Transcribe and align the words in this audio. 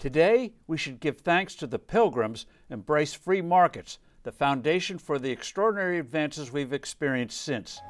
Today, 0.00 0.54
we 0.66 0.78
should 0.78 0.98
give 0.98 1.18
thanks 1.18 1.54
to 1.56 1.66
the 1.66 1.78
pilgrims, 1.78 2.46
embrace 2.70 3.12
free 3.12 3.42
markets, 3.42 3.98
the 4.22 4.32
foundation 4.32 4.96
for 4.96 5.18
the 5.18 5.30
extraordinary 5.30 5.98
advances 5.98 6.50
we've 6.50 6.72
experienced 6.72 7.38
since. 7.38 7.82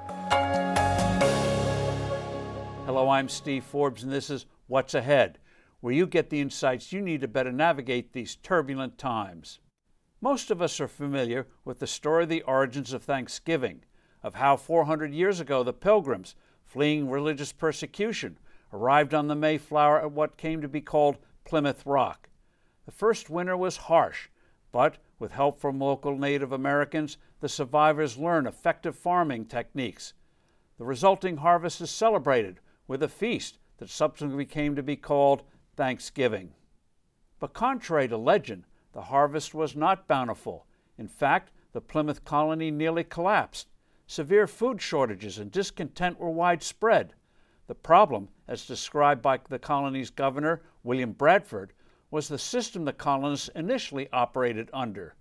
Hello, 2.84 3.08
I'm 3.08 3.28
Steve 3.28 3.62
Forbes, 3.62 4.02
and 4.02 4.10
this 4.10 4.28
is 4.28 4.46
What's 4.66 4.94
Ahead, 4.94 5.38
where 5.82 5.94
you 5.94 6.04
get 6.04 6.30
the 6.30 6.40
insights 6.40 6.92
you 6.92 7.00
need 7.00 7.20
to 7.20 7.28
better 7.28 7.52
navigate 7.52 8.12
these 8.12 8.34
turbulent 8.34 8.98
times. 8.98 9.60
Most 10.20 10.50
of 10.50 10.60
us 10.60 10.80
are 10.80 10.88
familiar 10.88 11.46
with 11.64 11.78
the 11.78 11.86
story 11.86 12.24
of 12.24 12.28
the 12.28 12.42
origins 12.42 12.92
of 12.92 13.04
Thanksgiving, 13.04 13.84
of 14.24 14.34
how 14.34 14.56
400 14.56 15.14
years 15.14 15.38
ago 15.38 15.62
the 15.62 15.72
pilgrims, 15.72 16.34
fleeing 16.64 17.08
religious 17.08 17.52
persecution, 17.52 18.36
arrived 18.72 19.14
on 19.14 19.28
the 19.28 19.36
Mayflower 19.36 20.00
at 20.00 20.10
what 20.10 20.36
came 20.36 20.60
to 20.60 20.68
be 20.68 20.80
called 20.80 21.16
Plymouth 21.44 21.84
Rock. 21.86 22.28
The 22.86 22.92
first 22.92 23.30
winter 23.30 23.56
was 23.56 23.76
harsh, 23.76 24.28
but 24.72 24.98
with 25.18 25.32
help 25.32 25.60
from 25.60 25.78
local 25.78 26.16
Native 26.16 26.52
Americans, 26.52 27.16
the 27.40 27.48
survivors 27.48 28.18
learned 28.18 28.46
effective 28.46 28.96
farming 28.96 29.46
techniques. 29.46 30.14
The 30.78 30.84
resulting 30.84 31.38
harvest 31.38 31.80
is 31.80 31.90
celebrated 31.90 32.60
with 32.86 33.02
a 33.02 33.08
feast 33.08 33.58
that 33.78 33.88
subsequently 33.88 34.46
came 34.46 34.74
to 34.76 34.82
be 34.82 34.96
called 34.96 35.42
Thanksgiving. 35.76 36.54
But 37.38 37.52
contrary 37.52 38.08
to 38.08 38.16
legend, 38.16 38.64
the 38.92 39.02
harvest 39.02 39.54
was 39.54 39.76
not 39.76 40.08
bountiful. 40.08 40.66
In 40.98 41.08
fact, 41.08 41.52
the 41.72 41.80
Plymouth 41.80 42.24
colony 42.24 42.70
nearly 42.70 43.04
collapsed. 43.04 43.68
Severe 44.06 44.46
food 44.46 44.82
shortages 44.82 45.38
and 45.38 45.52
discontent 45.52 46.18
were 46.18 46.30
widespread. 46.30 47.14
The 47.70 47.76
problem, 47.76 48.30
as 48.48 48.66
described 48.66 49.22
by 49.22 49.38
the 49.48 49.60
colony's 49.60 50.10
governor, 50.10 50.60
William 50.82 51.12
Bradford, 51.12 51.72
was 52.10 52.26
the 52.26 52.36
system 52.36 52.84
the 52.84 52.92
colonists 52.92 53.48
initially 53.54 54.08
operated 54.12 54.68
under. 54.72 55.14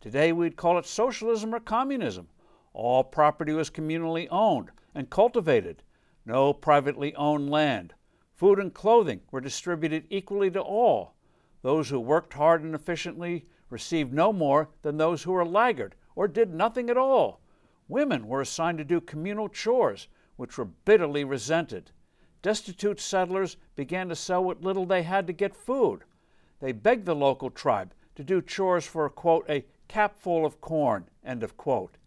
Today 0.00 0.32
we'd 0.32 0.56
call 0.56 0.78
it 0.78 0.86
socialism 0.86 1.54
or 1.54 1.60
communism. 1.60 2.30
All 2.72 3.04
property 3.04 3.52
was 3.52 3.68
communally 3.68 4.28
owned 4.30 4.70
and 4.94 5.10
cultivated 5.10 5.82
no 6.24 6.54
privately 6.54 7.14
owned 7.16 7.50
land. 7.50 7.92
Food 8.34 8.58
and 8.58 8.72
clothing 8.72 9.20
were 9.30 9.42
distributed 9.42 10.06
equally 10.08 10.50
to 10.52 10.60
all. 10.62 11.16
Those 11.60 11.90
who 11.90 12.00
worked 12.00 12.32
hard 12.32 12.62
and 12.62 12.74
efficiently 12.74 13.44
received 13.68 14.14
no 14.14 14.32
more 14.32 14.70
than 14.80 14.96
those 14.96 15.24
who 15.24 15.32
were 15.32 15.44
laggard 15.44 15.96
or 16.16 16.28
did 16.28 16.54
nothing 16.54 16.88
at 16.88 16.96
all. 16.96 17.42
Women 17.88 18.26
were 18.26 18.40
assigned 18.40 18.78
to 18.78 18.84
do 18.84 19.02
communal 19.02 19.50
chores, 19.50 20.08
which 20.40 20.56
were 20.56 20.64
bitterly 20.64 21.22
resented. 21.22 21.90
Destitute 22.40 22.98
settlers 22.98 23.58
began 23.76 24.08
to 24.08 24.16
sell 24.16 24.42
what 24.42 24.62
little 24.62 24.86
they 24.86 25.02
had 25.02 25.26
to 25.26 25.34
get 25.34 25.54
food. 25.54 26.02
They 26.60 26.72
begged 26.72 27.04
the 27.04 27.14
local 27.14 27.50
tribe 27.50 27.92
to 28.14 28.24
do 28.24 28.40
chores 28.40 28.86
for, 28.86 29.06
quote, 29.10 29.44
a 29.50 29.66
capful 29.86 30.46
of 30.46 30.62
corn, 30.62 31.10
end 31.22 31.42
of 31.42 31.58
quote. 31.58 31.98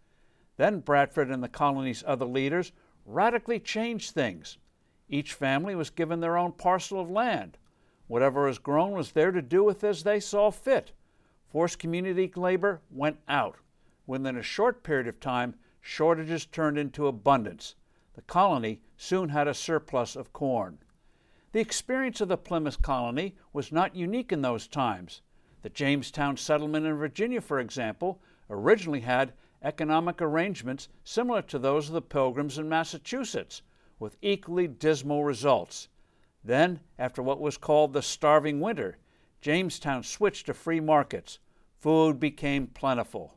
Then 0.56 0.80
Bradford 0.80 1.30
and 1.30 1.44
the 1.44 1.48
colony's 1.48 2.02
other 2.08 2.24
leaders 2.24 2.72
radically 3.06 3.60
changed 3.60 4.10
things. 4.10 4.58
Each 5.08 5.32
family 5.32 5.76
was 5.76 5.90
given 5.90 6.18
their 6.18 6.36
own 6.36 6.50
parcel 6.50 6.98
of 6.98 7.08
land. 7.08 7.56
Whatever 8.08 8.46
was 8.46 8.58
grown 8.58 8.94
was 8.94 9.12
there 9.12 9.30
to 9.30 9.42
do 9.42 9.62
with 9.62 9.84
as 9.84 10.02
they 10.02 10.18
saw 10.18 10.50
fit. 10.50 10.90
Forced 11.52 11.78
community 11.78 12.32
labor 12.34 12.80
went 12.90 13.18
out. 13.28 13.58
Within 14.08 14.36
a 14.36 14.42
short 14.42 14.82
period 14.82 15.06
of 15.06 15.20
time, 15.20 15.54
shortages 15.80 16.46
turned 16.46 16.76
into 16.76 17.06
abundance. 17.06 17.76
The 18.14 18.22
colony 18.22 18.80
soon 18.96 19.28
had 19.30 19.48
a 19.48 19.54
surplus 19.54 20.16
of 20.16 20.32
corn. 20.32 20.78
The 21.52 21.60
experience 21.60 22.20
of 22.20 22.28
the 22.28 22.36
Plymouth 22.36 22.80
colony 22.80 23.36
was 23.52 23.72
not 23.72 23.96
unique 23.96 24.32
in 24.32 24.42
those 24.42 24.66
times. 24.66 25.22
The 25.62 25.70
Jamestown 25.70 26.36
settlement 26.36 26.86
in 26.86 26.94
Virginia, 26.94 27.40
for 27.40 27.58
example, 27.58 28.20
originally 28.48 29.00
had 29.00 29.32
economic 29.62 30.20
arrangements 30.20 30.88
similar 31.02 31.42
to 31.42 31.58
those 31.58 31.88
of 31.88 31.94
the 31.94 32.02
Pilgrims 32.02 32.58
in 32.58 32.68
Massachusetts, 32.68 33.62
with 33.98 34.16
equally 34.20 34.68
dismal 34.68 35.24
results. 35.24 35.88
Then, 36.44 36.80
after 36.98 37.22
what 37.22 37.40
was 37.40 37.56
called 37.56 37.92
the 37.92 38.02
starving 38.02 38.60
winter, 38.60 38.98
Jamestown 39.40 40.02
switched 40.02 40.46
to 40.46 40.54
free 40.54 40.80
markets. 40.80 41.38
Food 41.80 42.20
became 42.20 42.66
plentiful. 42.68 43.34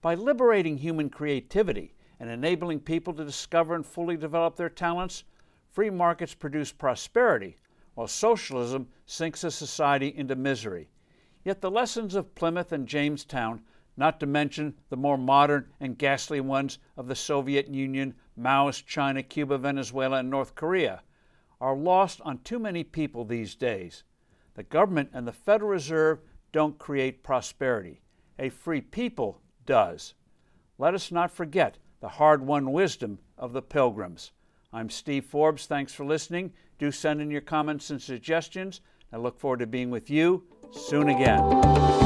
By 0.00 0.14
liberating 0.14 0.78
human 0.78 1.10
creativity 1.10 1.94
and 2.18 2.30
enabling 2.30 2.80
people 2.80 3.12
to 3.14 3.24
discover 3.24 3.74
and 3.74 3.86
fully 3.86 4.16
develop 4.16 4.56
their 4.56 4.68
talents, 4.68 5.24
free 5.72 5.90
markets 5.90 6.34
produce 6.34 6.72
prosperity, 6.72 7.56
while 7.94 8.06
socialism 8.06 8.88
sinks 9.06 9.44
a 9.44 9.50
society 9.50 10.14
into 10.16 10.34
misery. 10.34 10.88
Yet 11.44 11.60
the 11.60 11.70
lessons 11.70 12.14
of 12.14 12.34
Plymouth 12.34 12.72
and 12.72 12.86
Jamestown 12.86 13.62
not 13.96 14.20
to 14.20 14.26
mention 14.26 14.74
the 14.90 14.96
more 14.96 15.16
modern 15.16 15.66
and 15.80 15.96
ghastly 15.96 16.40
ones 16.40 16.78
of 16.96 17.08
the 17.08 17.14
Soviet 17.14 17.68
Union, 17.68 18.14
Maoist 18.38 18.84
China, 18.86 19.22
Cuba, 19.22 19.58
Venezuela, 19.58 20.18
and 20.18 20.30
North 20.30 20.54
Korea, 20.54 21.02
are 21.60 21.76
lost 21.76 22.20
on 22.22 22.38
too 22.38 22.58
many 22.58 22.84
people 22.84 23.24
these 23.24 23.54
days. 23.54 24.04
The 24.54 24.62
government 24.64 25.10
and 25.12 25.26
the 25.26 25.32
Federal 25.32 25.70
Reserve 25.70 26.20
don't 26.52 26.78
create 26.78 27.22
prosperity. 27.22 28.02
A 28.38 28.50
free 28.50 28.80
people 28.80 29.40
does. 29.64 30.14
Let 30.78 30.94
us 30.94 31.10
not 31.10 31.30
forget 31.30 31.78
the 32.00 32.08
hard 32.08 32.46
won 32.46 32.72
wisdom 32.72 33.18
of 33.38 33.52
the 33.52 33.62
pilgrims. 33.62 34.32
I'm 34.72 34.90
Steve 34.90 35.24
Forbes. 35.24 35.66
Thanks 35.66 35.94
for 35.94 36.04
listening. 36.04 36.52
Do 36.78 36.90
send 36.90 37.20
in 37.20 37.30
your 37.30 37.40
comments 37.40 37.90
and 37.90 38.00
suggestions. 38.00 38.80
I 39.12 39.16
look 39.16 39.38
forward 39.38 39.60
to 39.60 39.66
being 39.66 39.90
with 39.90 40.10
you 40.10 40.44
soon 40.72 41.08
again. 41.08 42.05